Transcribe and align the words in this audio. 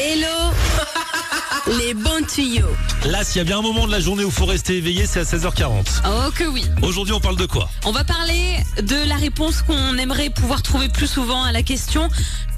Hello 0.00 0.52
Les 1.78 1.92
bons 1.92 2.24
tuyaux. 2.32 2.70
Là, 3.04 3.24
s'il 3.24 3.38
y 3.38 3.40
a 3.40 3.44
bien 3.44 3.58
un 3.58 3.62
moment 3.62 3.84
de 3.84 3.90
la 3.90 3.98
journée 3.98 4.22
où 4.22 4.28
il 4.28 4.32
faut 4.32 4.46
rester 4.46 4.76
éveillé, 4.76 5.06
c'est 5.06 5.18
à 5.18 5.24
16h40. 5.24 6.02
Oh 6.06 6.30
que 6.32 6.44
oui. 6.44 6.64
Aujourd'hui, 6.82 7.12
on 7.12 7.20
parle 7.20 7.36
de 7.36 7.46
quoi? 7.46 7.68
On 7.84 7.90
va 7.90 8.04
parler 8.04 8.58
de 8.80 9.08
la 9.08 9.16
réponse 9.16 9.62
qu'on 9.62 9.98
aimerait 9.98 10.30
pouvoir 10.30 10.62
trouver 10.62 10.88
plus 10.88 11.08
souvent 11.08 11.42
à 11.42 11.50
la 11.50 11.64
question 11.64 12.08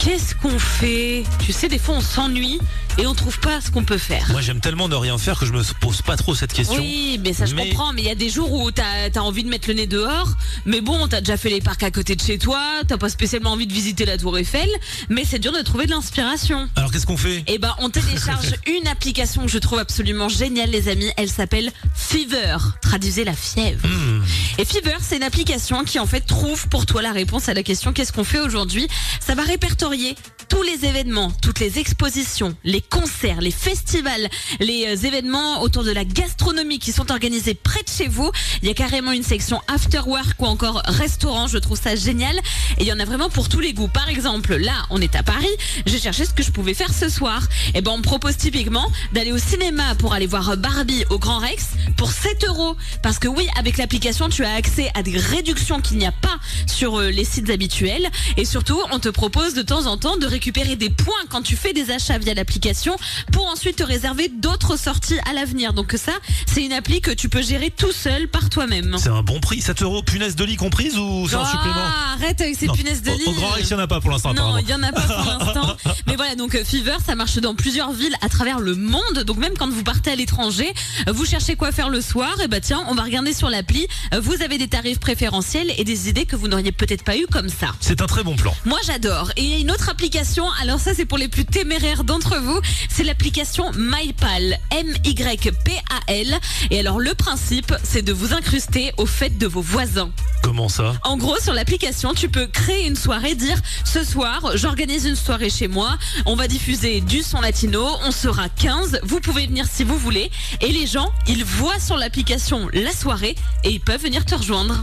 Qu'est-ce 0.00 0.34
qu'on 0.34 0.58
fait 0.58 1.24
Tu 1.44 1.52
sais, 1.52 1.68
des 1.68 1.78
fois 1.78 1.96
on 1.96 2.00
s'ennuie 2.00 2.58
et 2.98 3.06
on 3.06 3.14
trouve 3.14 3.38
pas 3.38 3.60
ce 3.60 3.70
qu'on 3.70 3.84
peut 3.84 3.98
faire. 3.98 4.26
Moi, 4.30 4.40
j'aime 4.40 4.60
tellement 4.60 4.88
ne 4.88 4.94
rien 4.96 5.16
faire 5.18 5.38
que 5.38 5.46
je 5.46 5.52
me 5.52 5.62
pose 5.80 6.02
pas 6.02 6.16
trop 6.16 6.34
cette 6.34 6.52
question. 6.52 6.80
Oui, 6.80 7.20
mais 7.22 7.32
ça 7.34 7.44
je 7.46 7.54
Mais- 7.54 7.68
comprends. 7.68 7.92
Mais 7.92 8.02
il 8.02 8.08
y 8.08 8.10
a 8.10 8.14
des 8.14 8.30
jours 8.30 8.50
où 8.52 8.70
t'as 8.70 9.08
as 9.14 9.22
envie 9.22 9.44
de 9.44 9.48
mettre 9.48 9.68
le 9.68 9.74
nez 9.74 9.86
dehors, 9.86 10.28
mais 10.64 10.80
bon, 10.80 11.06
t'as 11.06 11.20
déjà 11.20 11.36
fait 11.36 11.50
les 11.50 11.60
parcs 11.60 11.82
à 11.82 11.90
côté 11.90 12.16
de 12.16 12.20
chez 12.22 12.38
toi, 12.38 12.60
t'as 12.88 12.96
pas 12.96 13.08
spécialement 13.10 13.50
envie 13.52 13.66
de 13.66 13.72
visiter 13.72 14.04
la 14.06 14.16
Tour 14.18 14.38
Eiffel, 14.38 14.68
mais 15.08 15.24
c'est 15.24 15.38
dur 15.38 15.52
de 15.52 15.60
trouver 15.60 15.84
de 15.86 15.90
l'inspiration. 15.90 16.68
Alors, 16.76 16.90
qu'est-ce 16.90 17.06
qu'on 17.06 17.16
fait 17.18 17.44
Eh 17.46 17.58
ben, 17.58 17.74
on 17.78 17.90
télécharge 17.90 18.54
une 18.66 18.86
application 18.88 19.42
que 19.44 19.50
je 19.50 19.58
trouve 19.58 19.78
absolument 19.78 20.28
géniale, 20.28 20.70
les 20.70 20.88
amis. 20.88 21.10
Elle 21.16 21.30
s'appelle 21.30 21.70
Fever. 21.94 22.56
Traduisez 22.80 23.24
la 23.24 23.34
fièvre. 23.34 23.86
Hmm. 23.86 24.22
Et 24.58 24.64
Fever, 24.64 24.96
c'est 25.00 25.16
une 25.16 25.22
application 25.22 25.84
qui 25.84 25.98
en 25.98 26.06
fait 26.06 26.22
trouve 26.22 26.68
pour 26.68 26.86
toi 26.86 27.02
la 27.02 27.12
réponse 27.12 27.48
à 27.48 27.54
la 27.54 27.62
question 27.62 27.92
qu'est-ce 27.92 28.12
qu'on 28.12 28.24
fait 28.24 28.40
aujourd'hui? 28.40 28.88
Ça 29.20 29.34
va 29.34 29.42
répertorier 29.42 29.89
Couturier 29.90 30.14
tous 30.50 30.62
les 30.62 30.84
événements, 30.84 31.32
toutes 31.40 31.60
les 31.60 31.78
expositions, 31.78 32.54
les 32.64 32.82
concerts, 32.82 33.40
les 33.40 33.52
festivals, 33.52 34.28
les 34.58 34.84
euh, 34.88 35.06
événements 35.06 35.62
autour 35.62 35.84
de 35.84 35.92
la 35.92 36.04
gastronomie 36.04 36.80
qui 36.80 36.90
sont 36.90 37.12
organisés 37.12 37.54
près 37.54 37.82
de 37.82 37.88
chez 37.88 38.08
vous. 38.08 38.30
Il 38.60 38.68
y 38.68 38.70
a 38.70 38.74
carrément 38.74 39.12
une 39.12 39.22
section 39.22 39.62
after 39.68 40.00
work 40.06 40.34
ou 40.40 40.46
encore 40.46 40.82
restaurant. 40.86 41.46
Je 41.46 41.56
trouve 41.58 41.80
ça 41.80 41.94
génial. 41.94 42.36
Et 42.78 42.82
il 42.82 42.86
y 42.86 42.92
en 42.92 42.98
a 42.98 43.04
vraiment 43.04 43.30
pour 43.30 43.48
tous 43.48 43.60
les 43.60 43.72
goûts. 43.72 43.88
Par 43.88 44.08
exemple, 44.08 44.56
là, 44.56 44.72
on 44.90 45.00
est 45.00 45.14
à 45.14 45.22
Paris. 45.22 45.46
J'ai 45.86 46.00
cherché 46.00 46.24
ce 46.24 46.34
que 46.34 46.42
je 46.42 46.50
pouvais 46.50 46.74
faire 46.74 46.92
ce 46.92 47.08
soir. 47.08 47.42
Et 47.74 47.80
ben, 47.80 47.92
on 47.92 47.98
me 47.98 48.02
propose 48.02 48.36
typiquement 48.36 48.90
d'aller 49.12 49.32
au 49.32 49.38
cinéma 49.38 49.94
pour 49.94 50.14
aller 50.14 50.26
voir 50.26 50.56
Barbie 50.56 51.04
au 51.10 51.20
Grand 51.20 51.38
Rex 51.38 51.68
pour 51.96 52.10
7 52.10 52.44
euros. 52.48 52.76
Parce 53.04 53.20
que 53.20 53.28
oui, 53.28 53.46
avec 53.56 53.78
l'application, 53.78 54.28
tu 54.28 54.44
as 54.44 54.54
accès 54.54 54.90
à 54.94 55.04
des 55.04 55.16
réductions 55.16 55.80
qu'il 55.80 55.98
n'y 55.98 56.06
a 56.06 56.12
pas 56.12 56.38
sur 56.66 56.98
euh, 56.98 57.10
les 57.10 57.24
sites 57.24 57.50
habituels. 57.50 58.08
Et 58.36 58.44
surtout, 58.44 58.80
on 58.90 58.98
te 58.98 59.08
propose 59.08 59.54
de 59.54 59.62
temps 59.62 59.86
en 59.86 59.96
temps 59.96 60.16
de 60.16 60.26
récupérer 60.26 60.39
des 60.50 60.90
points 60.90 61.14
quand 61.28 61.42
tu 61.42 61.56
fais 61.56 61.72
des 61.72 61.90
achats 61.90 62.18
via 62.18 62.34
l'application 62.34 62.96
pour 63.32 63.46
ensuite 63.46 63.76
te 63.76 63.82
réserver 63.82 64.28
d'autres 64.28 64.78
sorties 64.78 65.18
à 65.28 65.32
l'avenir. 65.32 65.72
Donc 65.72 65.92
ça, 65.96 66.12
c'est 66.46 66.62
une 66.64 66.72
appli 66.72 67.00
que 67.00 67.10
tu 67.10 67.28
peux 67.28 67.42
gérer 67.42 67.70
tout 67.70 67.92
seul 67.92 68.28
par 68.28 68.48
toi-même. 68.48 68.96
C'est 68.98 69.08
un 69.10 69.22
bon 69.22 69.40
prix. 69.40 69.60
7 69.60 69.82
euros, 69.82 70.02
punaise 70.02 70.36
de 70.36 70.44
lit 70.44 70.56
comprise 70.56 70.96
ou 70.96 71.28
c'est 71.28 71.36
un 71.36 71.42
Ah, 71.44 71.50
supplément 71.50 71.80
arrête 72.14 72.40
avec 72.40 72.56
ces 72.56 72.66
Non, 72.66 72.74
punaises 72.74 73.02
de 73.02 73.10
lit. 73.10 73.22
Au, 73.26 73.32
Grand 73.32 73.48
Rex, 73.50 73.68
il 73.70 73.74
n'y 73.74 73.80
en 73.80 73.84
a 73.84 73.86
pas 73.86 74.00
pour 74.00 74.10
l'instant, 74.10 74.34
Non, 74.34 74.58
il 74.58 74.68
y 74.68 74.74
en 74.74 74.82
a 74.82 74.92
pas 74.92 75.02
pour 75.02 75.24
l'instant. 75.38 75.76
Mais 76.06 76.16
voilà, 76.16 76.34
donc 76.34 76.54
euh, 76.54 76.64
Fever, 76.64 76.96
ça 77.04 77.14
marche 77.14 77.36
dans 77.38 77.54
plusieurs 77.54 77.92
villes 77.92 78.16
à 78.22 78.28
travers 78.28 78.58
le 78.60 78.74
monde. 78.74 79.24
Donc 79.26 79.36
même 79.38 79.56
quand 79.58 79.68
vous 79.70 79.82
partez 79.84 80.10
à 80.10 80.16
l'étranger, 80.16 80.72
euh, 81.08 81.12
vous 81.12 81.24
cherchez 81.26 81.56
quoi 81.56 81.72
faire 81.72 81.88
le 81.90 82.00
soir, 82.00 82.34
et 82.42 82.48
bah 82.48 82.60
tiens, 82.60 82.82
on 82.88 82.94
va 82.94 83.02
regarder 83.02 83.32
sur 83.32 83.50
l'appli. 83.50 83.86
Euh, 84.14 84.20
Vous 84.20 84.42
avez 84.42 84.58
des 84.58 84.68
tarifs 84.68 85.00
préférentiels 85.00 85.72
et 85.76 85.84
des 85.84 86.08
idées 86.08 86.24
que 86.26 86.36
vous 86.36 86.48
n'auriez 86.48 86.72
peut-être 86.72 87.04
pas 87.04 87.16
eu 87.16 87.26
comme 87.30 87.48
ça. 87.48 87.68
C'est 87.80 88.00
un 88.00 88.06
très 88.06 88.22
bon 88.22 88.36
plan. 88.36 88.54
Moi 88.64 88.78
j'adore. 88.86 89.30
Et 89.36 89.42
il 89.42 89.48
y 89.50 89.54
a 89.54 89.58
une 89.58 89.70
autre 89.70 89.88
application, 89.88 90.29
alors 90.38 90.78
ça 90.78 90.94
c'est 90.94 91.06
pour 91.06 91.18
les 91.18 91.28
plus 91.28 91.44
téméraires 91.44 92.04
d'entre 92.04 92.38
vous, 92.38 92.60
c'est 92.88 93.02
l'application 93.02 93.70
MyPal, 93.76 94.58
M-Y-P-A-L. 94.70 96.38
Et 96.70 96.78
alors 96.80 96.98
le 97.00 97.14
principe, 97.14 97.74
c'est 97.82 98.02
de 98.02 98.12
vous 98.12 98.32
incruster 98.32 98.92
aux 98.96 99.06
fêtes 99.06 99.38
de 99.38 99.46
vos 99.46 99.60
voisins. 99.62 100.10
Comment 100.42 100.68
ça? 100.68 100.94
En 101.04 101.16
gros, 101.16 101.38
sur 101.40 101.52
l'application, 101.52 102.14
tu 102.14 102.28
peux 102.28 102.46
créer 102.46 102.86
une 102.86 102.96
soirée, 102.96 103.34
dire 103.34 103.58
ce 103.84 104.04
soir, 104.04 104.52
j'organise 104.54 105.04
une 105.04 105.16
soirée 105.16 105.50
chez 105.50 105.68
moi, 105.68 105.98
on 106.26 106.34
va 106.36 106.48
diffuser 106.48 107.00
du 107.00 107.22
son 107.22 107.40
latino, 107.40 107.86
on 108.04 108.10
sera 108.12 108.48
15, 108.48 109.00
vous 109.02 109.20
pouvez 109.20 109.46
venir 109.46 109.66
si 109.70 109.84
vous 109.84 109.98
voulez, 109.98 110.30
et 110.60 110.68
les 110.72 110.86
gens, 110.86 111.12
ils 111.26 111.44
voient 111.44 111.78
sur 111.80 111.96
l'application 111.96 112.68
la 112.72 112.92
soirée 112.92 113.34
et 113.64 113.70
ils 113.70 113.80
peuvent 113.80 114.02
venir 114.02 114.24
te 114.24 114.34
rejoindre. 114.34 114.82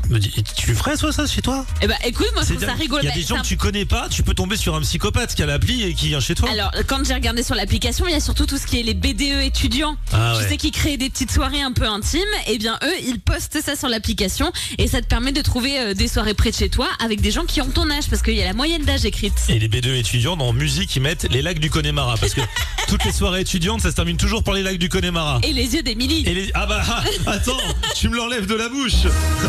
Tu 0.55 0.75
ferais 0.75 0.97
toi 0.97 1.11
ça 1.11 1.25
chez 1.25 1.41
toi? 1.41 1.65
Eh 1.81 1.87
ben, 1.87 1.95
écoute, 2.03 2.27
moi 2.33 2.43
je 2.47 2.53
trouve 2.53 2.65
ça 2.65 2.73
rigolo. 2.73 3.01
Il 3.01 3.05
y 3.07 3.11
a 3.11 3.15
des 3.15 3.21
gens 3.21 3.35
ça- 3.37 3.41
que 3.41 3.47
tu 3.47 3.57
connais 3.57 3.85
pas, 3.85 4.07
tu 4.09 4.23
peux 4.23 4.33
tomber 4.33 4.57
sur 4.57 4.75
un 4.75 4.81
psychopathe 4.81 5.33
qui 5.37 5.43
a 5.43 5.45
l'appli 5.45 5.83
et 5.83 5.93
qui 5.93 6.07
vient 6.07 6.19
chez 6.19 6.33
toi. 6.33 6.49
Alors, 6.49 6.71
quand 6.87 7.05
j'ai 7.05 7.13
regardé 7.13 7.43
sur 7.43 7.53
l'application, 7.53 8.07
il 8.07 8.11
y 8.11 8.15
a 8.15 8.19
surtout 8.19 8.47
tout 8.47 8.57
ce 8.57 8.65
qui 8.65 8.79
est 8.79 8.83
les 8.83 8.95
BDE 8.95 9.43
étudiants. 9.45 9.95
Ah 10.11 10.33
tu 10.35 10.41
ouais. 10.41 10.49
sais, 10.49 10.57
qui 10.57 10.71
créent 10.71 10.97
des 10.97 11.11
petites 11.11 11.31
soirées 11.31 11.61
un 11.61 11.71
peu 11.71 11.85
intimes. 11.85 12.21
Eh 12.47 12.57
bien, 12.57 12.79
eux, 12.83 12.95
ils 13.05 13.19
postent 13.19 13.61
ça 13.61 13.75
sur 13.75 13.87
l'application 13.87 14.51
et 14.79 14.87
ça 14.87 14.99
te 14.99 15.05
permet 15.05 15.31
de 15.31 15.43
trouver 15.43 15.79
euh, 15.79 15.93
des 15.93 16.07
soirées 16.07 16.33
près 16.33 16.49
de 16.49 16.55
chez 16.55 16.69
toi 16.69 16.87
avec 17.05 17.21
des 17.21 17.29
gens 17.29 17.45
qui 17.45 17.61
ont 17.61 17.69
ton 17.69 17.87
âge 17.91 18.09
parce 18.09 18.23
qu'il 18.23 18.33
y 18.33 18.41
a 18.41 18.45
la 18.45 18.55
moyenne 18.55 18.83
d'âge 18.83 19.05
écrite. 19.05 19.35
Et 19.47 19.59
les 19.59 19.69
B2 19.69 19.93
étudiants 19.93 20.37
dans 20.37 20.51
musique, 20.53 20.95
ils 20.95 21.03
mettent 21.03 21.27
les 21.29 21.43
lacs 21.43 21.59
du 21.59 21.69
Connemara 21.69 22.17
parce 22.17 22.33
que 22.33 22.41
toutes 22.87 23.05
les 23.05 23.11
soirées 23.11 23.41
étudiantes, 23.41 23.81
ça 23.81 23.91
se 23.91 23.95
termine 23.95 24.17
toujours 24.17 24.43
par 24.43 24.55
les 24.55 24.63
lacs 24.63 24.79
du 24.79 24.89
Connemara. 24.89 25.39
Et 25.43 25.53
les 25.53 25.75
yeux 25.75 25.83
d'Émilie. 25.83 26.23
Et 26.25 26.33
les... 26.33 26.49
Ah 26.55 26.65
bah 26.65 26.81
ah, 26.89 27.03
attends, 27.27 27.59
tu 27.95 28.09
me 28.09 28.17
l'enlèves 28.17 28.47
de 28.47 28.55
la 28.55 28.69
bouche. 28.69 29.05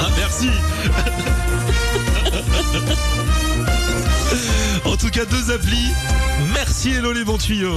ah 0.00 0.10
merci. 0.18 0.50
Cas, 5.16 5.24
deux 5.24 5.50
applis. 5.50 5.94
Merci 6.52 6.90
Hello 6.90 7.14
les. 7.14 7.74